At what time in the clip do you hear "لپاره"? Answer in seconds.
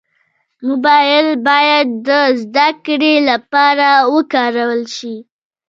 3.29-3.89